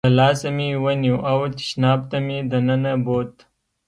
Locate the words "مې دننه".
2.25-2.93